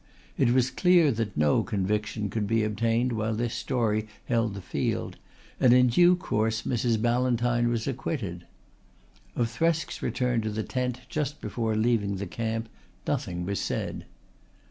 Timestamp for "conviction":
1.61-2.31